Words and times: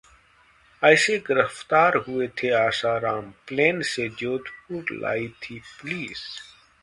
ऐसे 0.83 1.17
गिरफ्तार 1.17 1.95
हुए 2.07 2.27
थे 2.37 2.49
आसाराम, 2.55 3.29
प्लेन 3.47 3.81
से 3.91 4.07
जोधपुर 4.19 4.97
लाई 5.01 5.27
थी 5.43 5.59
पुलिस 5.59 6.23